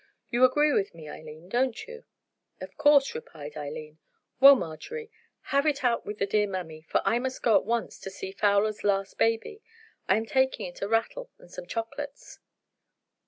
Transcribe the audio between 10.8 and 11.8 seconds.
a rattle and some